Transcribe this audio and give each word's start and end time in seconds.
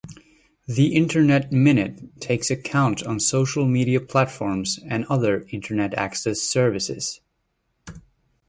The 0.65 0.95
internet 0.95 1.51
minute 1.51 2.19
takes 2.19 2.49
account 2.49 3.03
on 3.03 3.19
social 3.19 3.67
media 3.67 3.99
platforms 3.99 4.79
and 4.87 5.05
other 5.05 5.45
Internet 5.51 5.93
access 5.93 6.39
services. 6.41 7.21